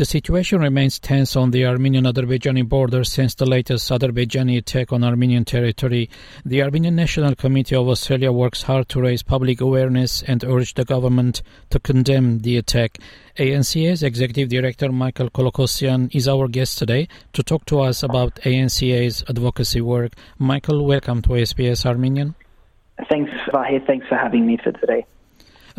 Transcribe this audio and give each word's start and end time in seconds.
The 0.00 0.06
situation 0.06 0.62
remains 0.62 0.98
tense 0.98 1.36
on 1.36 1.50
the 1.50 1.66
Armenian-Azerbaijani 1.66 2.66
border 2.66 3.04
since 3.04 3.34
the 3.34 3.44
latest 3.44 3.90
Azerbaijani 3.90 4.56
attack 4.56 4.94
on 4.94 5.04
Armenian 5.04 5.44
territory. 5.44 6.08
The 6.42 6.62
Armenian 6.62 6.96
National 6.96 7.34
Committee 7.34 7.76
of 7.76 7.86
Australia 7.86 8.32
works 8.32 8.62
hard 8.62 8.88
to 8.88 9.02
raise 9.02 9.22
public 9.22 9.60
awareness 9.60 10.22
and 10.22 10.42
urge 10.42 10.72
the 10.72 10.86
government 10.86 11.42
to 11.68 11.78
condemn 11.78 12.38
the 12.38 12.56
attack. 12.56 12.96
ANCA's 13.36 14.02
Executive 14.02 14.48
Director 14.48 14.90
Michael 14.90 15.28
Kolokosian 15.28 16.08
is 16.14 16.26
our 16.26 16.48
guest 16.48 16.78
today 16.78 17.06
to 17.34 17.42
talk 17.42 17.66
to 17.66 17.80
us 17.80 18.02
about 18.02 18.36
ANCA's 18.36 19.22
advocacy 19.28 19.82
work. 19.82 20.14
Michael, 20.38 20.86
welcome 20.86 21.20
to 21.20 21.28
SBS 21.28 21.84
Armenian. 21.84 22.34
Thanks, 23.10 23.32
Vahe. 23.52 23.86
Thanks 23.86 24.06
for 24.06 24.16
having 24.16 24.46
me 24.46 24.56
for 24.56 24.72
today. 24.72 25.04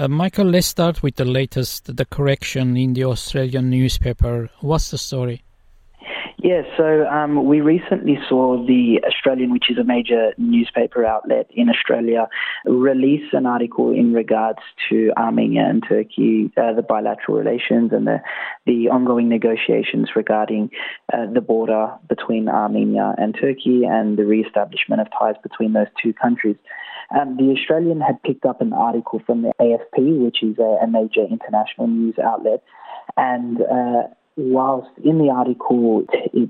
Uh, 0.02 0.08
Michael, 0.08 0.48
let's 0.48 0.66
start 0.66 1.04
with 1.04 1.16
the 1.18 1.26
latest, 1.26 1.96
the 1.96 2.06
correction 2.06 2.76
in 2.76 2.94
the 2.94 3.04
Australian 3.04 3.70
newspaper. 3.70 4.50
What's 4.60 4.90
the 4.90 4.98
story? 4.98 5.44
Yeah, 6.44 6.64
so 6.76 7.06
um, 7.06 7.46
we 7.46 7.62
recently 7.62 8.18
saw 8.28 8.66
the 8.66 9.00
Australian, 9.08 9.52
which 9.52 9.70
is 9.70 9.78
a 9.78 9.84
major 9.84 10.34
newspaper 10.40 11.06
outlet 11.06 11.46
in 11.52 11.70
Australia, 11.70 12.28
release 12.66 13.30
an 13.34 13.46
article 13.46 13.92
in 13.92 14.12
regards 14.12 14.58
to 14.90 15.12
Armenia 15.16 15.64
and 15.70 15.84
Turkey, 15.88 16.52
uh, 16.58 16.74
the 16.74 16.82
bilateral 16.82 17.38
relations 17.38 17.92
and 17.94 18.08
the, 18.08 18.22
the 18.66 18.90
ongoing 18.90 19.30
negotiations 19.30 20.10
regarding 20.16 20.72
uh, 21.14 21.28
the 21.32 21.42
border 21.42 21.94
between 22.10 22.50
Armenia 22.50 23.14
and 23.20 23.36
Turkey 23.40 23.84
and 23.86 24.18
the 24.18 24.26
re-establishment 24.26 25.00
of 25.00 25.10
ties 25.20 25.36
between 25.44 25.74
those 25.74 25.94
two 26.02 26.12
countries. 26.12 26.56
Um, 27.16 27.38
the 27.38 27.54
Australian 27.56 28.02
had 28.02 28.20
picked 28.24 28.46
up 28.46 28.62
an 28.62 28.74
article 28.74 29.22
from 29.28 29.44
the 29.44 29.52
AFP, 29.62 30.18
which 30.18 30.42
is 30.42 30.58
a, 30.58 30.80
a 30.84 30.88
major 30.88 31.24
international 31.24 31.86
news 31.86 32.16
outlet, 32.18 32.64
and 33.16 33.62
uh, 33.62 34.04
whilst 34.42 34.92
in 35.04 35.18
the 35.18 35.30
article 35.30 36.06
it 36.34 36.50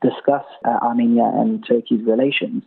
discussed 0.00 0.46
uh, 0.64 0.78
Armenia 0.82 1.24
and 1.24 1.64
Turkey's 1.66 2.04
relations, 2.06 2.62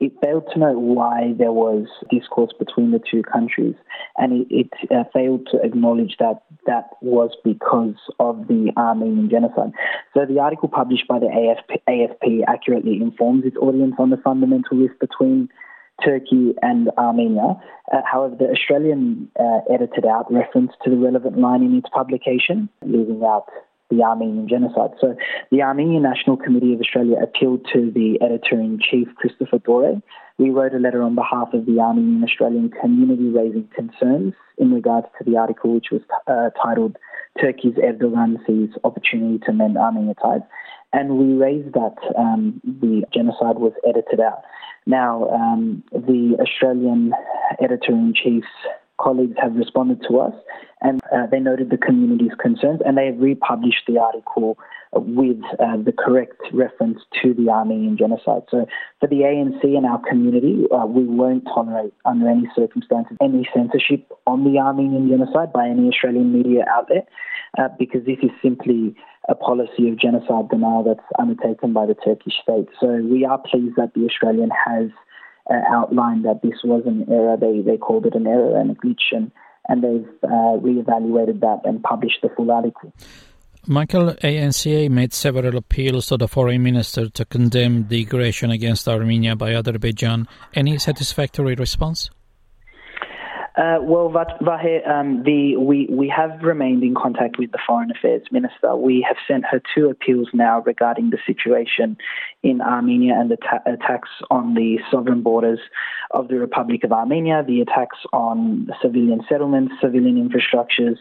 it 0.00 0.12
failed 0.22 0.44
to 0.52 0.58
note 0.58 0.78
why 0.78 1.34
there 1.38 1.52
was 1.52 1.86
discourse 2.10 2.52
between 2.58 2.90
the 2.90 3.00
two 3.10 3.22
countries, 3.22 3.74
and 4.16 4.32
it, 4.32 4.46
it 4.50 4.90
uh, 4.90 5.04
failed 5.12 5.46
to 5.52 5.60
acknowledge 5.62 6.16
that 6.18 6.42
that 6.66 6.90
was 7.00 7.30
because 7.44 7.96
of 8.18 8.48
the 8.48 8.72
Armenian 8.76 9.30
genocide. 9.30 9.72
So 10.14 10.26
the 10.26 10.40
article 10.40 10.68
published 10.68 11.06
by 11.08 11.18
the 11.18 11.26
AFP, 11.26 11.82
AFP 11.88 12.42
accurately 12.48 12.96
informs 13.00 13.44
its 13.44 13.56
audience 13.56 13.94
on 13.98 14.10
the 14.10 14.16
fundamental 14.16 14.78
rift 14.78 14.98
between 14.98 15.48
Turkey 16.04 16.54
and 16.62 16.90
Armenia. 16.98 17.60
Uh, 17.92 18.00
however, 18.10 18.34
the 18.36 18.50
Australian 18.50 19.30
uh, 19.38 19.60
edited 19.72 20.04
out 20.04 20.32
reference 20.32 20.72
to 20.84 20.90
the 20.90 20.96
relevant 20.96 21.38
line 21.38 21.62
in 21.62 21.76
its 21.76 21.88
publication, 21.92 22.68
leaving 22.84 23.22
out 23.24 23.46
the 23.92 24.02
Armenian 24.02 24.48
genocide. 24.48 24.90
So 25.00 25.14
the 25.50 25.62
Armenian 25.62 26.02
National 26.02 26.36
Committee 26.36 26.72
of 26.74 26.80
Australia 26.80 27.16
appealed 27.22 27.66
to 27.72 27.90
the 27.90 28.18
editor-in-chief, 28.22 29.08
Christopher 29.16 29.58
Dore. 29.58 30.00
We 30.38 30.50
wrote 30.50 30.74
a 30.74 30.78
letter 30.78 31.02
on 31.02 31.14
behalf 31.14 31.48
of 31.52 31.66
the 31.66 31.78
Armenian 31.78 32.24
Australian 32.24 32.70
community 32.70 33.28
raising 33.28 33.68
concerns 33.74 34.34
in 34.58 34.72
regards 34.72 35.06
to 35.18 35.30
the 35.30 35.36
article, 35.36 35.74
which 35.74 35.90
was 35.92 36.02
uh, 36.26 36.50
titled 36.62 36.96
Turkey's 37.40 37.74
Erdogan 37.74 38.44
sees 38.46 38.70
opportunity 38.84 39.38
to 39.46 39.52
mend 39.52 39.76
Armenia 39.76 40.14
ties. 40.14 40.40
And 40.92 41.16
we 41.16 41.34
raised 41.34 41.72
that 41.74 41.96
um, 42.18 42.60
the 42.64 43.04
genocide 43.12 43.58
was 43.58 43.72
edited 43.86 44.20
out. 44.20 44.42
Now, 44.84 45.28
um, 45.30 45.82
the 45.92 46.36
Australian 46.40 47.12
editor 47.62 47.92
in 47.92 48.12
chief's 48.14 48.46
colleagues 49.00 49.36
have 49.40 49.54
responded 49.54 50.02
to 50.08 50.18
us 50.18 50.34
and 50.80 51.00
uh, 51.14 51.26
they 51.30 51.40
noted 51.40 51.70
the 51.70 51.76
community's 51.76 52.32
concerns 52.40 52.80
and 52.84 52.96
they 52.96 53.06
have 53.06 53.18
republished 53.18 53.82
the 53.86 53.98
article 53.98 54.58
with 54.94 55.40
uh, 55.58 55.76
the 55.78 55.92
correct 55.92 56.40
reference 56.52 57.00
to 57.22 57.32
the 57.34 57.48
Armenian 57.48 57.96
genocide. 57.96 58.42
So, 58.50 58.66
for 59.00 59.06
the 59.06 59.20
ANC 59.24 59.64
and 59.64 59.86
our 59.86 60.00
community, 60.06 60.64
uh, 60.70 60.86
we 60.86 61.04
won't 61.04 61.44
tolerate, 61.46 61.94
under 62.04 62.28
any 62.28 62.48
circumstances, 62.54 63.16
any 63.22 63.48
censorship 63.54 64.06
on 64.26 64.44
the 64.44 64.58
Armenian 64.58 65.08
genocide 65.08 65.52
by 65.52 65.68
any 65.68 65.88
Australian 65.88 66.32
media 66.32 66.64
outlet 66.68 67.08
uh, 67.58 67.68
because 67.78 68.04
this 68.04 68.18
is 68.22 68.30
simply 68.42 68.94
a 69.28 69.34
policy 69.34 69.88
of 69.88 69.98
genocide 69.98 70.50
denial 70.50 70.82
that's 70.82 71.06
undertaken 71.18 71.72
by 71.72 71.86
the 71.86 71.94
Turkish 71.94 72.34
state. 72.42 72.68
So 72.80 72.88
we 73.02 73.24
are 73.24 73.38
pleased 73.38 73.76
that 73.76 73.94
the 73.94 74.04
Australian 74.04 74.50
has 74.50 74.90
uh, 75.50 75.60
outlined 75.70 76.24
that 76.24 76.40
this 76.42 76.58
was 76.64 76.82
an 76.86 77.06
error. 77.10 77.36
They 77.36 77.60
they 77.60 77.76
called 77.76 78.06
it 78.06 78.14
an 78.14 78.26
error 78.26 78.58
and 78.58 78.70
a 78.70 78.74
glitch, 78.74 79.12
and, 79.12 79.30
and 79.68 79.82
they've 79.82 80.08
uh, 80.22 80.58
reevaluated 80.58 81.40
that 81.40 81.60
and 81.64 81.82
published 81.82 82.18
the 82.22 82.28
full 82.36 82.50
article. 82.50 82.92
Michael, 83.66 84.14
ANCA 84.24 84.90
made 84.90 85.12
several 85.12 85.56
appeals 85.56 86.06
to 86.06 86.16
the 86.16 86.26
foreign 86.26 86.64
minister 86.64 87.08
to 87.08 87.24
condemn 87.24 87.86
the 87.86 88.02
aggression 88.02 88.50
against 88.50 88.88
Armenia 88.88 89.36
by 89.36 89.54
Azerbaijan. 89.54 90.26
Any 90.52 90.78
satisfactory 90.78 91.54
response? 91.54 92.10
Uh, 93.54 93.78
well, 93.82 94.08
Vahe, 94.08 94.88
um, 94.88 95.24
the, 95.24 95.56
we, 95.58 95.86
we 95.90 96.08
have 96.08 96.42
remained 96.42 96.82
in 96.82 96.94
contact 96.94 97.38
with 97.38 97.52
the 97.52 97.58
Foreign 97.66 97.90
Affairs 97.90 98.22
Minister. 98.30 98.74
We 98.74 99.04
have 99.06 99.18
sent 99.28 99.44
her 99.44 99.60
two 99.74 99.90
appeals 99.90 100.28
now 100.32 100.62
regarding 100.62 101.10
the 101.10 101.18
situation 101.26 101.98
in 102.42 102.62
Armenia 102.62 103.14
and 103.14 103.30
the 103.30 103.36
ta- 103.36 103.60
attacks 103.66 104.08
on 104.30 104.54
the 104.54 104.78
sovereign 104.90 105.22
borders 105.22 105.60
of 106.12 106.28
the 106.28 106.38
Republic 106.38 106.82
of 106.82 106.92
Armenia, 106.92 107.44
the 107.46 107.60
attacks 107.60 107.98
on 108.14 108.70
civilian 108.80 109.20
settlements, 109.28 109.74
civilian 109.82 110.16
infrastructures, 110.16 110.96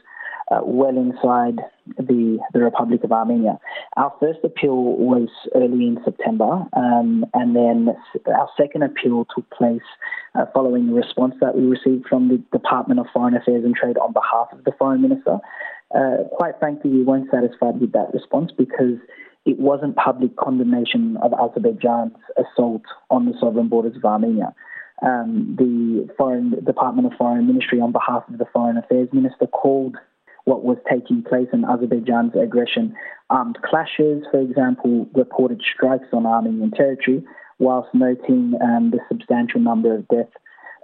uh, 0.51 0.59
well 0.63 0.97
inside 0.97 1.59
the, 1.97 2.37
the 2.53 2.59
Republic 2.59 3.03
of 3.03 3.11
Armenia. 3.11 3.57
Our 3.95 4.13
first 4.19 4.39
appeal 4.43 4.75
was 4.75 5.29
early 5.55 5.87
in 5.87 5.99
September, 6.03 6.65
um, 6.73 7.25
and 7.33 7.55
then 7.55 7.95
our 8.27 8.49
second 8.57 8.83
appeal 8.83 9.25
took 9.33 9.49
place 9.51 9.81
uh, 10.35 10.45
following 10.53 10.87
the 10.87 10.93
response 10.93 11.35
that 11.41 11.55
we 11.55 11.63
received 11.63 12.07
from 12.07 12.27
the 12.27 12.37
Department 12.51 12.99
of 12.99 13.07
Foreign 13.13 13.35
Affairs 13.35 13.63
and 13.63 13.75
Trade 13.75 13.97
on 13.97 14.13
behalf 14.13 14.49
of 14.51 14.63
the 14.65 14.71
Foreign 14.77 15.01
Minister. 15.01 15.37
Uh, 15.95 16.23
quite 16.35 16.59
frankly, 16.59 16.89
we 16.89 17.03
weren't 17.03 17.29
satisfied 17.31 17.79
with 17.79 17.91
that 17.93 18.13
response 18.13 18.51
because 18.57 18.97
it 19.45 19.57
wasn't 19.59 19.95
public 19.95 20.35
condemnation 20.37 21.17
of 21.23 21.33
Azerbaijan's 21.33 22.15
assault 22.37 22.83
on 23.09 23.25
the 23.25 23.33
sovereign 23.39 23.69
borders 23.69 23.95
of 23.95 24.05
Armenia. 24.05 24.53
Um, 25.01 25.55
the 25.57 26.13
Foreign 26.15 26.63
Department 26.63 27.11
of 27.11 27.17
Foreign 27.17 27.47
Ministry, 27.47 27.81
on 27.81 27.91
behalf 27.91 28.23
of 28.29 28.37
the 28.37 28.45
Foreign 28.53 28.77
Affairs 28.77 29.09
Minister, 29.11 29.47
called 29.47 29.95
what 30.51 30.65
was 30.65 30.77
taking 30.91 31.23
place 31.23 31.47
in 31.53 31.63
Azerbaijan's 31.63 32.33
aggression. 32.35 32.93
Armed 33.29 33.57
clashes, 33.63 34.25
for 34.29 34.41
example, 34.41 35.07
reported 35.15 35.61
strikes 35.73 36.07
on 36.11 36.25
Armenian 36.25 36.71
territory, 36.71 37.23
whilst 37.59 37.87
noting 37.93 38.55
um, 38.61 38.91
the 38.91 38.99
substantial 39.07 39.61
number 39.61 39.95
of 39.95 40.05
deaths 40.09 40.35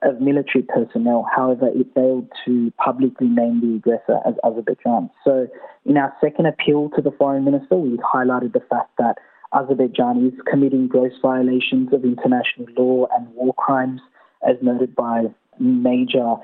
of 0.03 0.21
military 0.21 0.63
personnel. 0.63 1.27
However, 1.35 1.67
it 1.67 1.87
failed 1.93 2.29
to 2.45 2.71
publicly 2.77 3.27
name 3.27 3.59
the 3.59 3.75
aggressor 3.75 4.19
as 4.25 4.35
Azerbaijan. 4.45 5.09
So, 5.25 5.47
in 5.83 5.97
our 5.97 6.15
second 6.21 6.45
appeal 6.45 6.89
to 6.95 7.01
the 7.01 7.11
foreign 7.11 7.43
minister, 7.43 7.75
we 7.75 7.97
highlighted 7.97 8.53
the 8.53 8.63
fact 8.69 8.91
that 8.99 9.15
Azerbaijan 9.53 10.27
is 10.27 10.39
committing 10.49 10.87
gross 10.87 11.13
violations 11.21 11.91
of 11.91 12.05
international 12.05 12.67
law 12.77 13.07
and 13.17 13.27
war 13.33 13.53
crimes, 13.55 13.99
as 14.47 14.55
noted 14.61 14.95
by 14.95 15.25
major 15.59 16.35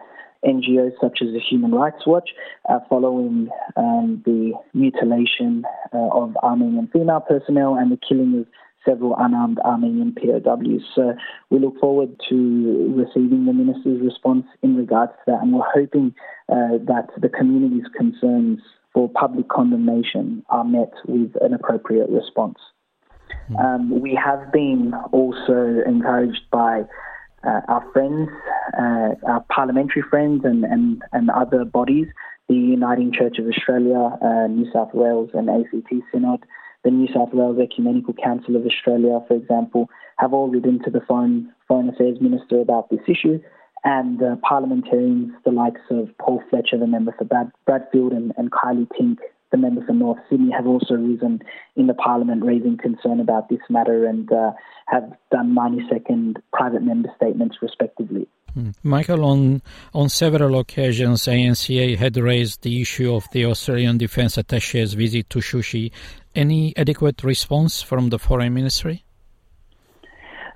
NGOs 0.45 0.93
such 1.01 1.19
as 1.21 1.29
the 1.33 1.39
Human 1.39 1.71
Rights 1.71 2.05
Watch, 2.05 2.29
uh, 2.69 2.79
following 2.89 3.49
um, 3.75 4.21
the 4.25 4.53
mutilation 4.73 5.63
uh, 5.93 6.09
of 6.11 6.35
Armenian 6.37 6.89
female 6.91 7.21
personnel 7.21 7.75
and 7.75 7.91
the 7.91 7.99
killing 8.07 8.39
of 8.39 8.47
several 8.85 9.15
unarmed 9.17 9.59
Armenian 9.59 10.13
POWs. 10.13 10.83
So 10.93 11.13
we 11.49 11.59
look 11.59 11.79
forward 11.79 12.19
to 12.29 12.93
receiving 12.95 13.45
the 13.45 13.53
minister's 13.53 14.01
response 14.01 14.45
in 14.61 14.75
regards 14.75 15.13
to 15.13 15.31
that, 15.31 15.41
and 15.41 15.53
we're 15.53 15.63
hoping 15.73 16.13
uh, 16.49 16.79
that 16.85 17.09
the 17.17 17.29
community's 17.29 17.87
concerns 17.95 18.59
for 18.93 19.09
public 19.09 19.49
condemnation 19.49 20.43
are 20.49 20.63
met 20.63 20.91
with 21.07 21.31
an 21.41 21.53
appropriate 21.53 22.09
response. 22.09 22.57
Mm. 23.49 23.59
Um, 23.63 24.01
we 24.01 24.19
have 24.23 24.51
been 24.51 24.93
also 25.11 25.81
encouraged 25.85 26.41
by 26.51 26.83
uh, 27.45 27.61
our 27.67 27.83
friends, 27.91 28.29
uh, 28.77 29.15
our 29.27 29.45
parliamentary 29.49 30.03
friends, 30.09 30.41
and, 30.45 30.63
and, 30.63 31.01
and 31.11 31.29
other 31.29 31.65
bodies, 31.65 32.07
the 32.49 32.55
Uniting 32.55 33.11
Church 33.11 33.37
of 33.39 33.47
Australia, 33.47 34.17
uh, 34.21 34.47
New 34.47 34.69
South 34.71 34.93
Wales, 34.93 35.29
and 35.33 35.49
ACT 35.49 35.93
Synod, 36.11 36.45
the 36.83 36.91
New 36.91 37.07
South 37.13 37.29
Wales 37.33 37.57
Ecumenical 37.59 38.13
Council 38.21 38.55
of 38.55 38.65
Australia, 38.65 39.19
for 39.27 39.35
example, 39.35 39.89
have 40.17 40.33
all 40.33 40.49
written 40.49 40.79
to 40.83 40.89
the 40.89 41.01
Foreign, 41.07 41.51
Foreign 41.67 41.89
Affairs 41.89 42.17
Minister 42.21 42.59
about 42.59 42.89
this 42.89 42.99
issue. 43.07 43.39
And 43.85 44.21
uh, 44.21 44.35
parliamentarians, 44.47 45.33
the 45.43 45.51
likes 45.51 45.81
of 45.89 46.09
Paul 46.17 46.41
Fletcher, 46.49 46.77
the 46.77 46.87
member 46.87 47.13
for 47.17 47.25
Brad, 47.25 47.51
Bradfield, 47.65 48.13
and, 48.13 48.31
and 48.37 48.49
Kylea 48.51 48.87
Tink, 48.97 49.17
the 49.53 49.57
member 49.57 49.85
for 49.85 49.93
North 49.93 50.17
Sydney, 50.29 50.51
have 50.51 50.67
also 50.67 50.95
risen 50.95 51.41
in 51.77 51.87
the 51.87 51.93
Parliament 51.93 52.43
raising 52.43 52.77
concern 52.77 53.21
about 53.21 53.47
this 53.47 53.61
matter 53.69 54.05
and 54.05 54.29
uh, 54.31 54.51
have 54.87 55.13
done 55.31 55.53
90 55.53 55.87
second 55.89 56.39
private 56.51 56.81
member 56.81 57.09
statements 57.15 57.57
respectively. 57.61 58.27
Hmm. 58.53 58.71
Michael, 58.83 59.23
on, 59.23 59.61
on 59.93 60.09
several 60.09 60.59
occasions, 60.59 61.23
ANCA 61.23 61.97
had 61.97 62.17
raised 62.17 62.61
the 62.63 62.81
issue 62.81 63.15
of 63.15 63.25
the 63.31 63.45
Australian 63.45 63.97
Defence 63.97 64.37
Attache's 64.37 64.93
visit 64.93 65.29
to 65.29 65.39
Shushi. 65.39 65.91
Any 66.35 66.75
adequate 66.75 67.23
response 67.23 67.81
from 67.81 68.09
the 68.09 68.19
Foreign 68.19 68.53
Ministry? 68.53 69.02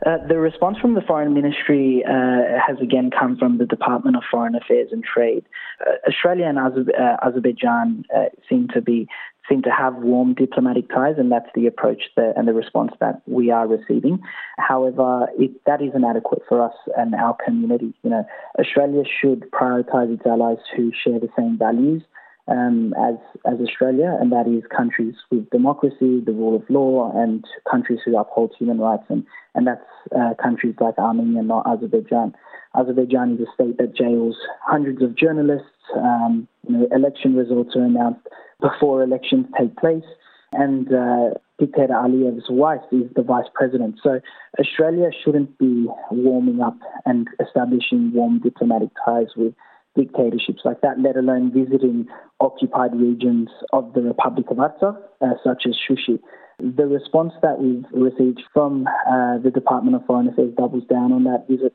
Uh, 0.05 0.17
the 0.27 0.37
response 0.37 0.77
from 0.77 0.93
the 0.93 1.01
Foreign 1.01 1.33
Ministry 1.33 2.03
uh, 2.05 2.59
has 2.65 2.77
again 2.81 3.09
come 3.09 3.37
from 3.37 3.57
the 3.57 3.65
Department 3.65 4.15
of 4.15 4.23
Foreign 4.29 4.55
Affairs 4.55 4.89
and 4.91 5.03
Trade. 5.03 5.43
Uh, 5.81 5.93
Australia 6.07 6.45
and 6.45 6.59
uh, 6.59 7.17
Azerbaijan 7.25 8.05
uh, 8.15 8.25
seem 8.47 8.67
to 8.73 8.81
be 8.81 9.07
seem 9.49 9.61
to 9.61 9.69
have 9.69 9.95
warm 9.95 10.33
diplomatic 10.33 10.89
ties, 10.89 11.15
and 11.17 11.31
that's 11.31 11.49
the 11.55 11.67
approach 11.67 12.01
that, 12.17 12.33
and 12.35 12.47
the 12.47 12.53
response 12.53 12.91
that 12.99 13.21
we 13.27 13.49
are 13.49 13.65
receiving. 13.65 14.19
However, 14.57 15.27
it, 15.37 15.51
that 15.65 15.81
isn't 15.81 16.03
adequate 16.03 16.41
for 16.49 16.61
us 16.61 16.75
and 16.97 17.15
our 17.15 17.35
community. 17.45 17.93
You 18.03 18.09
know, 18.09 18.25
Australia 18.59 19.03
should 19.05 19.49
prioritise 19.51 20.13
its 20.13 20.25
allies 20.25 20.57
who 20.75 20.91
share 20.91 21.19
the 21.19 21.29
same 21.37 21.57
values 21.57 22.03
um, 22.47 22.93
as 22.97 23.15
as 23.45 23.59
Australia, 23.59 24.17
and 24.19 24.31
that 24.31 24.47
is 24.47 24.63
countries 24.75 25.15
with 25.31 25.49
democracy, 25.49 26.21
the 26.25 26.31
rule 26.31 26.55
of 26.55 26.69
law, 26.69 27.11
and 27.15 27.43
countries 27.69 27.99
who 28.05 28.17
uphold 28.17 28.53
human 28.57 28.79
rights, 28.79 29.03
and 29.09 29.25
and 29.55 29.67
that's 29.67 29.81
uh, 30.15 30.33
countries 30.41 30.75
like 30.79 30.97
Armenia, 30.97 31.43
not 31.43 31.67
Azerbaijan. 31.67 32.33
Azerbaijan 32.75 33.33
is 33.33 33.47
a 33.47 33.51
state 33.53 33.77
that 33.77 33.95
jails 33.95 34.35
hundreds 34.61 35.01
of 35.01 35.15
journalists. 35.15 35.67
Um, 35.95 36.47
you 36.67 36.77
know, 36.77 36.87
election 36.91 37.35
results 37.35 37.75
are 37.75 37.83
announced 37.83 38.27
before 38.61 39.03
elections 39.03 39.45
take 39.57 39.75
place, 39.77 40.05
and 40.53 40.87
uh, 40.93 41.29
Aliyev's 41.59 42.45
wife 42.49 42.81
is 42.91 43.11
the 43.15 43.23
vice 43.23 43.47
president. 43.53 43.99
So 44.01 44.19
Australia 44.59 45.09
shouldn't 45.23 45.57
be 45.57 45.87
warming 46.11 46.61
up 46.61 46.77
and 47.05 47.27
establishing 47.45 48.11
warm 48.13 48.39
diplomatic 48.39 48.89
ties 49.03 49.27
with 49.35 49.53
dictatorships 49.97 50.61
like 50.63 50.81
that, 50.81 50.99
let 50.99 51.17
alone 51.17 51.51
visiting 51.51 52.07
occupied 52.39 52.95
regions 52.95 53.49
of 53.73 53.93
the 53.93 54.01
Republic 54.01 54.45
of 54.49 54.57
Artsakh, 54.57 54.97
uh, 55.21 55.33
such 55.43 55.63
as 55.65 55.75
Shushi. 55.75 56.19
The 56.59 56.87
response 56.87 57.33
that 57.41 57.59
we've 57.59 57.85
received 57.91 58.41
from 58.53 58.87
uh, 58.87 59.37
the 59.43 59.51
Department 59.53 59.95
of 59.95 60.05
Foreign 60.05 60.27
Affairs 60.27 60.53
doubles 60.57 60.85
down 60.89 61.11
on 61.11 61.23
that 61.25 61.45
visit 61.49 61.73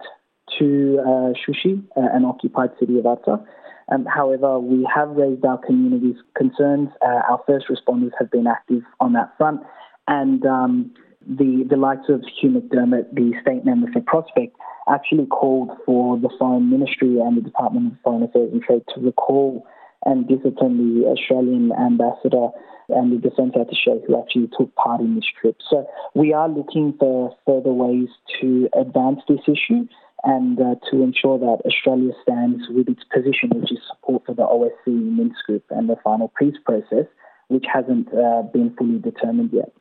to 0.58 0.98
uh, 1.00 1.32
Shushi, 1.38 1.82
uh, 1.96 2.08
an 2.12 2.24
occupied 2.24 2.70
city 2.78 2.98
of 2.98 3.04
Artsakh. 3.04 3.44
Um, 3.92 4.06
however, 4.06 4.58
we 4.58 4.88
have 4.94 5.10
raised 5.10 5.44
our 5.44 5.58
community's 5.58 6.16
concerns. 6.36 6.88
Uh, 7.04 7.20
our 7.30 7.40
first 7.46 7.66
responders 7.68 8.12
have 8.18 8.30
been 8.30 8.46
active 8.46 8.82
on 9.00 9.12
that 9.12 9.36
front, 9.36 9.60
and 10.08 10.44
um, 10.46 10.92
the 11.26 11.66
the 11.68 11.76
likes 11.76 12.08
of 12.08 12.22
Hugh 12.40 12.50
McDermott, 12.50 13.12
the 13.12 13.32
state 13.42 13.64
member 13.64 13.90
for 13.92 14.00
Prospect, 14.00 14.56
actually 14.88 15.26
called 15.26 15.70
for 15.86 16.18
the 16.18 16.30
Foreign 16.38 16.70
Ministry 16.70 17.18
and 17.20 17.36
the 17.36 17.42
Department 17.42 17.92
of 17.92 17.98
Foreign 18.02 18.22
Affairs 18.22 18.50
and 18.52 18.62
Trade 18.62 18.82
to 18.94 19.00
recall 19.00 19.66
and 20.04 20.26
discipline 20.26 21.00
the 21.00 21.06
Australian 21.06 21.72
ambassador 21.72 22.48
and 22.88 23.12
the 23.12 23.28
defence 23.28 23.54
attaché 23.54 24.04
who 24.06 24.20
actually 24.20 24.48
took 24.58 24.74
part 24.74 25.00
in 25.00 25.14
this 25.14 25.24
trip. 25.40 25.56
So 25.70 25.86
we 26.14 26.32
are 26.32 26.48
looking 26.48 26.94
for 26.98 27.36
further 27.46 27.72
ways 27.72 28.08
to 28.40 28.68
advance 28.74 29.20
this 29.28 29.40
issue 29.46 29.86
and 30.24 30.58
uh, 30.60 30.74
to 30.90 31.02
ensure 31.02 31.38
that 31.38 31.62
Australia 31.66 32.12
stands 32.22 32.62
with 32.70 32.88
its 32.88 33.02
position, 33.12 33.50
which 33.54 33.72
is 33.72 33.78
support 33.88 34.22
for 34.26 34.34
the 34.34 34.42
OSCE 34.42 34.86
Minsk 34.86 35.44
group 35.46 35.64
and 35.70 35.88
the 35.88 35.96
final 36.02 36.32
peace 36.38 36.56
process, 36.64 37.06
which 37.48 37.64
hasn't 37.72 38.08
uh, 38.14 38.42
been 38.42 38.74
fully 38.78 38.98
determined 38.98 39.50
yet. 39.52 39.72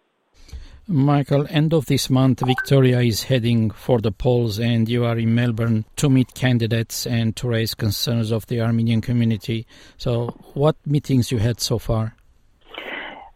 Michael, 0.92 1.48
end 1.50 1.74
of 1.74 1.86
this 1.86 2.10
month, 2.10 2.42
Victoria 2.46 3.00
is 3.00 3.24
heading 3.24 3.72
for 3.72 4.02
the 4.02 4.12
polls, 4.12 4.60
and 4.60 4.90
you 4.90 5.06
are 5.06 5.18
in 5.18 5.34
Melbourne 5.34 5.86
to 5.96 6.10
meet 6.10 6.34
candidates 6.34 7.08
and 7.08 7.34
to 7.38 7.48
raise 7.48 7.74
concerns 7.74 8.30
of 8.30 8.46
the 8.48 8.60
Armenian 8.60 9.00
community. 9.00 9.66
So, 9.98 10.36
what 10.54 10.76
meetings 10.86 11.32
you 11.32 11.38
had 11.38 11.62
so 11.62 11.80
far? 11.80 12.16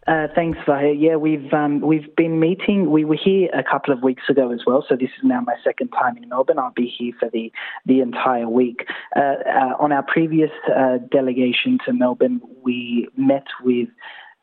Uh, 0.06 0.28
thanks, 0.34 0.58
Vahe. 0.68 0.94
Yeah, 0.96 1.16
we've 1.16 1.52
um, 1.52 1.80
we've 1.80 2.14
been 2.14 2.38
meeting. 2.38 2.90
We 2.90 3.04
were 3.04 3.18
here 3.22 3.48
a 3.52 3.64
couple 3.64 3.92
of 3.92 4.02
weeks 4.02 4.22
ago 4.28 4.52
as 4.52 4.60
well, 4.64 4.84
so 4.88 4.94
this 4.94 5.08
is 5.18 5.24
now 5.24 5.40
my 5.40 5.56
second 5.64 5.88
time 5.88 6.16
in 6.16 6.28
Melbourne. 6.28 6.60
I'll 6.60 6.72
be 6.76 6.92
here 6.96 7.12
for 7.18 7.28
the 7.28 7.50
the 7.86 8.00
entire 8.00 8.48
week. 8.48 8.86
Uh, 9.16 9.20
uh, 9.20 9.74
on 9.80 9.90
our 9.90 10.04
previous 10.04 10.50
uh, 10.68 10.98
delegation 11.10 11.78
to 11.86 11.92
Melbourne, 11.92 12.40
we 12.62 13.08
met 13.16 13.46
with 13.64 13.88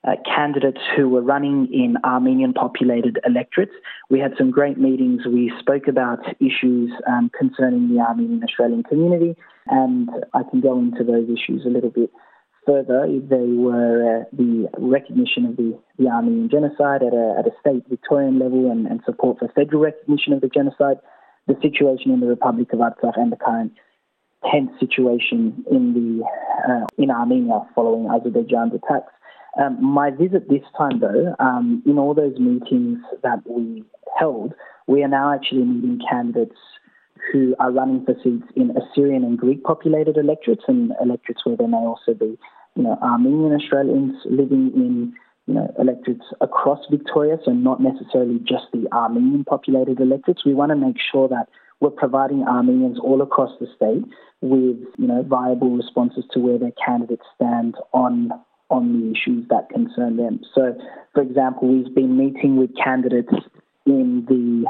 uh, 0.05 0.15
candidates 0.25 0.81
who 0.95 1.07
were 1.07 1.21
running 1.21 1.67
in 1.71 1.95
Armenian 2.03 2.53
populated 2.53 3.19
electorates. 3.25 3.71
We 4.09 4.19
had 4.19 4.33
some 4.37 4.51
great 4.51 4.77
meetings. 4.77 5.21
We 5.25 5.51
spoke 5.59 5.87
about 5.87 6.19
issues 6.39 6.91
um, 7.07 7.31
concerning 7.37 7.93
the 7.93 8.01
Armenian 8.01 8.43
Australian 8.43 8.83
community, 8.83 9.35
and 9.67 10.09
I 10.33 10.41
can 10.49 10.61
go 10.61 10.77
into 10.77 11.03
those 11.03 11.29
issues 11.29 11.65
a 11.65 11.69
little 11.69 11.89
bit 11.89 12.11
further. 12.65 13.07
They 13.07 13.53
were 13.55 14.21
uh, 14.21 14.23
the 14.33 14.69
recognition 14.77 15.45
of 15.45 15.55
the, 15.55 15.79
the 15.97 16.07
Armenian 16.07 16.49
genocide 16.49 17.03
at 17.03 17.13
a, 17.13 17.35
at 17.39 17.47
a 17.47 17.51
state 17.59 17.83
Victorian 17.89 18.39
level 18.39 18.71
and, 18.71 18.87
and 18.87 19.01
support 19.05 19.39
for 19.39 19.47
federal 19.49 19.81
recognition 19.81 20.33
of 20.33 20.41
the 20.41 20.49
genocide, 20.49 20.97
the 21.47 21.55
situation 21.61 22.11
in 22.11 22.19
the 22.19 22.27
Republic 22.27 22.71
of 22.73 22.79
Artsakh, 22.79 23.17
and 23.17 23.31
the 23.31 23.37
current 23.37 23.73
tense 24.51 24.71
situation 24.79 25.63
in 25.71 25.93
the 25.93 26.25
uh, 26.69 26.85
in 26.97 27.09
Armenia 27.09 27.61
following 27.73 28.09
Azerbaijan's 28.13 28.73
attacks. 28.73 29.11
Um, 29.61 29.83
my 29.83 30.09
visit 30.09 30.49
this 30.49 30.63
time, 30.77 30.99
though, 30.99 31.35
um, 31.39 31.83
in 31.85 31.99
all 31.99 32.13
those 32.13 32.37
meetings 32.39 32.99
that 33.21 33.39
we 33.45 33.83
held, 34.17 34.53
we 34.87 35.03
are 35.03 35.07
now 35.07 35.33
actually 35.33 35.63
meeting 35.63 35.99
candidates 36.09 36.57
who 37.31 37.55
are 37.59 37.71
running 37.71 38.03
for 38.03 38.15
seats 38.23 38.45
in 38.55 38.75
Assyrian 38.75 39.23
and 39.23 39.37
Greek 39.37 39.63
populated 39.63 40.17
electorates 40.17 40.63
and 40.67 40.91
electorates 41.01 41.45
where 41.45 41.55
there 41.55 41.67
may 41.67 41.77
also 41.77 42.13
be, 42.13 42.37
you 42.75 42.83
know, 42.83 42.97
Armenian 43.01 43.53
Australians 43.53 44.15
living 44.25 44.71
in, 44.75 45.13
you 45.47 45.53
know, 45.53 45.73
electorates 45.79 46.25
across 46.41 46.79
Victoria, 46.89 47.37
so 47.45 47.51
not 47.51 47.79
necessarily 47.79 48.39
just 48.39 48.65
the 48.73 48.87
Armenian 48.91 49.45
populated 49.45 49.99
electorates. 49.99 50.43
We 50.45 50.53
want 50.53 50.71
to 50.71 50.75
make 50.75 50.97
sure 51.11 51.27
that 51.29 51.47
we're 51.79 51.91
providing 51.91 52.43
Armenians 52.43 52.99
all 52.99 53.21
across 53.21 53.51
the 53.59 53.67
state 53.75 54.03
with, 54.41 54.77
you 54.97 55.07
know, 55.07 55.23
viable 55.23 55.69
responses 55.75 56.25
to 56.31 56.39
where 56.39 56.57
their 56.57 56.73
candidates 56.85 57.23
stand 57.35 57.75
on 57.93 58.31
on 58.73 58.99
the 58.99 59.11
issues 59.11 59.47
that 59.49 59.69
concern 59.69 60.17
them. 60.17 60.41
So, 60.55 60.75
for 61.13 61.21
example, 61.21 61.67
we've 61.67 61.93
been 61.93 62.17
meeting 62.17 62.57
with 62.57 62.71
candidates 62.75 63.33
in 63.85 64.25
the 64.27 64.65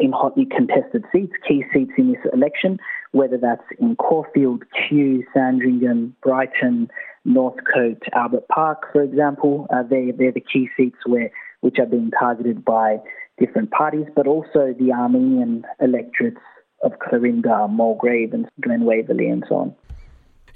in 0.00 0.12
hotly 0.12 0.44
contested 0.44 1.04
seats, 1.10 1.32
key 1.46 1.64
seats 1.72 1.92
in 1.96 2.12
this 2.12 2.20
election, 2.32 2.78
whether 3.12 3.38
that's 3.38 3.64
in 3.80 3.96
Caulfield, 3.96 4.62
Kew, 4.70 5.24
Sandringham, 5.34 6.14
Brighton, 6.22 6.88
Northcote, 7.24 8.02
Albert 8.14 8.46
Park, 8.48 8.92
for 8.92 9.02
example. 9.02 9.66
Uh, 9.72 9.82
they, 9.82 10.12
they're 10.16 10.30
the 10.30 10.44
key 10.52 10.68
seats 10.76 10.98
where 11.06 11.30
which 11.60 11.78
are 11.78 11.86
being 11.86 12.10
targeted 12.10 12.64
by 12.64 12.98
different 13.40 13.70
parties, 13.70 14.06
but 14.14 14.26
also 14.26 14.74
the 14.78 14.92
Armenian 14.92 15.64
electorates 15.80 16.40
of 16.84 16.92
Clarinda, 17.00 17.66
Mulgrave, 17.68 18.32
and 18.32 18.46
Glen 18.60 18.84
Waverley, 18.84 19.28
and 19.28 19.44
so 19.48 19.56
on. 19.56 19.74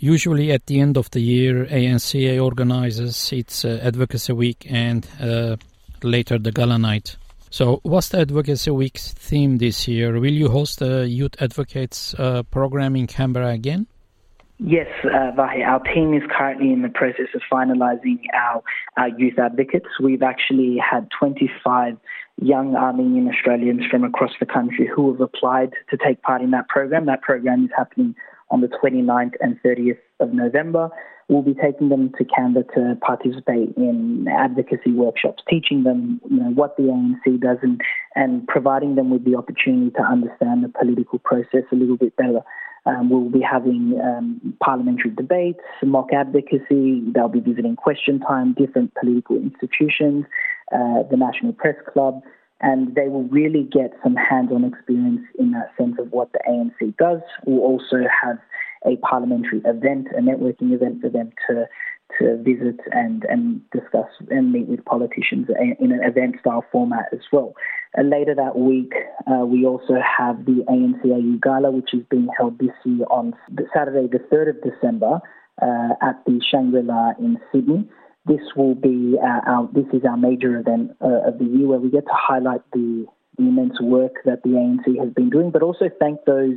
Usually 0.02 0.50
at 0.50 0.66
the 0.66 0.80
end 0.80 0.96
of 0.96 1.08
the 1.12 1.20
year, 1.20 1.64
ANCA 1.66 2.42
organizes 2.42 3.32
its 3.32 3.64
uh, 3.64 3.78
Advocacy 3.80 4.32
Week 4.32 4.66
and 4.68 5.06
uh, 5.20 5.54
later 6.02 6.40
the 6.40 6.50
Gala 6.50 6.76
Night. 6.76 7.16
So, 7.50 7.78
what's 7.84 8.08
the 8.08 8.18
Advocacy 8.18 8.72
Week's 8.72 9.12
theme 9.12 9.58
this 9.58 9.86
year? 9.86 10.18
Will 10.18 10.32
you 10.32 10.48
host 10.48 10.80
the 10.80 11.06
Youth 11.08 11.40
Advocates 11.40 12.16
uh, 12.18 12.42
program 12.42 12.96
in 12.96 13.06
Canberra 13.06 13.50
again? 13.50 13.86
Yes, 14.58 14.88
uh, 15.04 15.38
Vahe, 15.38 15.64
our 15.64 15.78
team 15.94 16.14
is 16.14 16.22
currently 16.36 16.72
in 16.72 16.82
the 16.82 16.88
process 16.88 17.28
of 17.36 17.42
finalising 17.48 18.22
our, 18.34 18.60
our 18.96 19.08
youth 19.08 19.38
advocates. 19.38 19.86
We've 20.02 20.24
actually 20.24 20.78
had 20.78 21.10
25 21.16 21.96
young 22.40 22.74
Armenian 22.74 23.28
Australians 23.28 23.82
from 23.88 24.02
across 24.02 24.32
the 24.40 24.46
country 24.46 24.90
who 24.92 25.12
have 25.12 25.20
applied 25.20 25.74
to 25.90 25.96
take 25.96 26.22
part 26.22 26.42
in 26.42 26.50
that 26.50 26.68
program. 26.68 27.06
That 27.06 27.22
program 27.22 27.66
is 27.66 27.70
happening 27.76 28.16
on 28.52 28.60
the 28.60 28.68
29th 28.68 29.32
and 29.40 29.58
30th 29.64 29.98
of 30.20 30.32
November. 30.32 30.90
We'll 31.28 31.42
be 31.42 31.54
taking 31.54 31.88
them 31.88 32.12
to 32.18 32.24
Canberra 32.24 32.66
to 32.74 32.96
participate 33.00 33.74
in 33.76 34.26
advocacy 34.28 34.92
workshops, 34.92 35.42
teaching 35.48 35.84
them 35.84 36.20
you 36.30 36.36
know, 36.36 36.50
what 36.50 36.76
the 36.76 36.84
ANC 36.84 37.40
does 37.40 37.56
and, 37.62 37.80
and 38.14 38.46
providing 38.46 38.96
them 38.96 39.08
with 39.08 39.24
the 39.24 39.36
opportunity 39.36 39.90
to 39.92 40.02
understand 40.02 40.62
the 40.62 40.68
political 40.68 41.18
process 41.18 41.64
a 41.72 41.74
little 41.74 41.96
bit 41.96 42.14
better. 42.16 42.40
Um, 42.84 43.08
we'll 43.08 43.30
be 43.30 43.40
having 43.40 43.98
um, 44.02 44.54
parliamentary 44.62 45.10
debates, 45.10 45.60
mock 45.82 46.12
advocacy. 46.12 47.02
They'll 47.14 47.28
be 47.28 47.40
visiting 47.40 47.76
question 47.76 48.20
time, 48.20 48.54
different 48.58 48.92
political 48.94 49.36
institutions, 49.36 50.26
uh, 50.72 51.04
the 51.08 51.16
National 51.16 51.52
Press 51.52 51.76
Club, 51.92 52.22
and 52.62 52.94
they 52.94 53.08
will 53.08 53.24
really 53.24 53.64
get 53.64 53.92
some 54.02 54.14
hands-on 54.14 54.64
experience 54.64 55.22
in 55.38 55.50
that 55.52 55.72
sense 55.76 55.96
of 55.98 56.10
what 56.12 56.32
the 56.32 56.40
ANC 56.48 56.96
does. 56.96 57.20
We'll 57.44 57.60
also 57.60 58.04
have 58.22 58.38
a 58.86 58.96
parliamentary 58.96 59.60
event, 59.64 60.08
a 60.16 60.20
networking 60.20 60.72
event 60.72 61.00
for 61.00 61.10
them 61.10 61.32
to 61.48 61.66
to 62.18 62.36
visit 62.42 62.78
and, 62.92 63.24
and 63.24 63.62
discuss 63.70 64.08
and 64.28 64.52
meet 64.52 64.68
with 64.68 64.84
politicians 64.84 65.48
in 65.80 65.92
an 65.92 66.00
event 66.02 66.36
style 66.40 66.64
format 66.70 67.06
as 67.12 67.20
well. 67.32 67.54
And 67.94 68.10
later 68.10 68.34
that 68.34 68.58
week, 68.58 68.92
uh, 69.26 69.46
we 69.46 69.64
also 69.64 69.94
have 69.94 70.44
the 70.44 70.62
ANCAU 70.68 71.40
Gala, 71.40 71.70
which 71.70 71.94
is 71.94 72.02
being 72.10 72.28
held 72.36 72.58
this 72.58 72.70
year 72.84 73.06
on 73.10 73.34
Saturday, 73.74 74.08
the 74.08 74.18
3rd 74.18 74.50
of 74.50 74.62
December, 74.62 75.20
uh, 75.60 75.94
at 76.02 76.22
the 76.26 76.40
Shangri 76.50 76.82
La 76.82 77.12
in 77.18 77.38
Sydney. 77.52 77.88
This 78.32 78.46
will 78.56 78.74
be 78.74 79.18
our, 79.22 79.42
our 79.46 79.68
this 79.74 79.84
is 79.92 80.04
our 80.08 80.16
major 80.16 80.58
event 80.58 80.92
uh, 81.02 81.28
of 81.28 81.38
the 81.38 81.44
year 81.44 81.66
where 81.66 81.78
we 81.78 81.90
get 81.90 82.06
to 82.06 82.14
highlight 82.14 82.62
the, 82.72 83.06
the 83.36 83.44
immense 83.44 83.78
work 83.80 84.14
that 84.24 84.42
the 84.42 84.50
ANC 84.50 84.98
has 84.98 85.12
been 85.12 85.28
doing, 85.28 85.50
but 85.50 85.62
also 85.62 85.90
thank 86.00 86.24
those 86.24 86.56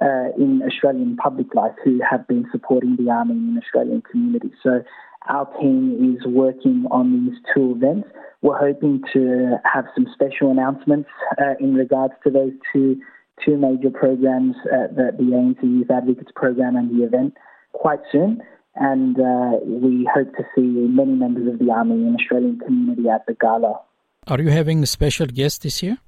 uh, 0.00 0.30
in 0.38 0.62
Australian 0.64 1.16
public 1.16 1.52
life 1.52 1.74
who 1.84 2.00
have 2.08 2.28
been 2.28 2.46
supporting 2.52 2.94
the 2.96 3.10
Armenian 3.10 3.54
and 3.54 3.62
Australian 3.64 4.02
community. 4.02 4.52
So 4.62 4.84
our 5.28 5.46
team 5.58 6.16
is 6.16 6.24
working 6.26 6.86
on 6.92 7.26
these 7.26 7.38
two 7.52 7.74
events. 7.76 8.08
We're 8.42 8.58
hoping 8.58 9.02
to 9.14 9.56
have 9.64 9.86
some 9.96 10.06
special 10.12 10.52
announcements 10.52 11.08
uh, 11.40 11.54
in 11.58 11.74
regards 11.74 12.14
to 12.22 12.30
those 12.30 12.52
two 12.72 13.00
two 13.44 13.56
major 13.56 13.90
programs, 13.90 14.54
uh, 14.64 14.86
the, 14.94 15.10
the 15.18 15.24
ANC 15.24 15.62
Youth 15.62 15.90
Advocates 15.90 16.30
Program 16.34 16.76
and 16.76 16.88
the 16.88 17.04
event, 17.04 17.34
quite 17.72 18.00
soon. 18.10 18.40
And 18.76 19.18
uh, 19.18 19.58
we 19.64 20.08
hope 20.12 20.34
to 20.36 20.44
see 20.54 20.62
many 20.62 21.12
members 21.12 21.52
of 21.52 21.58
the 21.58 21.70
Armenian 21.70 22.16
Australian 22.20 22.58
community 22.58 23.08
at 23.08 23.26
the 23.26 23.34
gala. 23.34 23.80
Are 24.28 24.40
you 24.40 24.50
having 24.50 24.82
a 24.82 24.86
special 24.86 25.26
guests 25.26 25.58
this 25.58 25.82
year? 25.82 25.98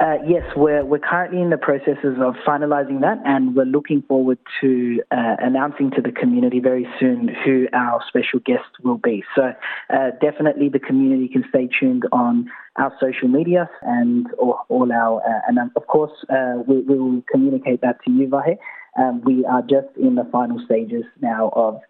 Uh, 0.00 0.14
yes, 0.26 0.42
we're, 0.56 0.82
we're 0.82 0.98
currently 0.98 1.42
in 1.42 1.50
the 1.50 1.58
processes 1.58 2.16
of 2.22 2.34
finalising 2.46 3.02
that, 3.02 3.20
and 3.26 3.54
we're 3.54 3.66
looking 3.66 4.00
forward 4.08 4.38
to 4.58 5.02
uh, 5.10 5.36
announcing 5.40 5.90
to 5.90 6.00
the 6.00 6.10
community 6.10 6.58
very 6.58 6.88
soon 6.98 7.28
who 7.44 7.66
our 7.74 8.00
special 8.08 8.38
guest 8.38 8.64
will 8.82 8.96
be. 8.96 9.22
So, 9.36 9.52
uh, 9.92 10.10
definitely 10.22 10.70
the 10.70 10.78
community 10.78 11.28
can 11.28 11.44
stay 11.50 11.68
tuned 11.78 12.04
on 12.12 12.50
our 12.76 12.96
social 12.98 13.28
media 13.28 13.68
and 13.82 14.26
all, 14.38 14.64
all 14.70 14.90
our, 14.90 15.20
uh, 15.20 15.40
and 15.48 15.58
of 15.76 15.86
course, 15.86 16.12
uh, 16.30 16.62
we, 16.66 16.80
we, 16.80 16.98
will 16.98 17.22
communicate 17.30 17.82
that 17.82 18.02
to 18.06 18.10
you, 18.10 18.26
Vahe. 18.26 18.56
Um, 18.98 19.22
we 19.22 19.44
are 19.44 19.62
just 19.62 19.88
in 19.96 20.14
the 20.14 20.24
final 20.32 20.60
stages 20.64 21.04
now 21.20 21.50
of 21.54 21.80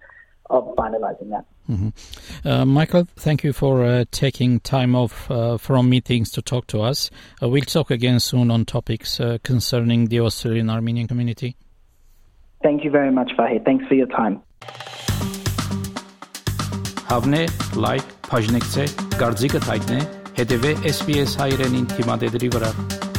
of 0.51 0.75
finalising 0.77 1.31
that. 1.31 1.45
Mm-hmm. 1.71 2.49
Uh, 2.49 2.65
Michael, 2.65 3.07
thank 3.15 3.45
you 3.45 3.53
for 3.53 3.85
uh, 3.85 4.05
taking 4.11 4.59
time 4.61 4.97
off 4.97 5.31
uh, 5.31 5.57
from 5.57 5.89
meetings 5.89 6.33
to 6.33 6.43
talk 6.43 6.67
to 6.69 6.83
us. 6.83 7.09
Uh, 7.41 7.49
we'll 7.49 7.63
talk 7.63 7.91
again 7.93 8.19
soon 8.19 8.51
on 8.51 8.65
topics 8.65 9.21
uh, 9.21 9.39
concerning 9.45 10.09
the 10.09 10.19
Australian 10.19 10.69
Armenian 10.69 11.07
community. 11.07 11.57
Thank 12.63 12.85
you 12.85 12.91
very 12.91 13.13
much, 13.13 13.31
Vahe. 13.39 13.65
Thanks 13.65 13.87
for 13.87 13.95
your 13.95 14.09
time. 14.09 14.43
Հավնե, 17.11 17.41
լայք, 17.83 18.11
թայտնե, 18.29 20.01
հետևե 20.39 20.73
SPS 20.95 21.37
հայրենին 21.43 21.87
թիմադեդրի 21.97 22.53
վրա։ 22.55 23.10